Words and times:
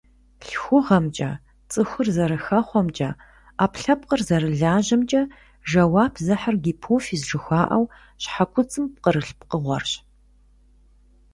ЛъхугъэмкӀэ, 0.47 1.31
цӀыхур 1.71 2.07
зэрыхэхъуэмкӀэ, 2.15 3.09
Ӏэпкълъэпкъыр 3.57 4.21
зэрылажьэмкӀэ 4.27 5.21
жэуап 5.69 6.13
зыхьыр 6.25 6.55
гипофиз 6.63 7.21
жыхуаӀэу, 7.29 7.85
щхьэкуцӀым 8.21 8.85
пкъырылъ 8.93 9.33
пкъыгъуэрщ. 9.39 9.91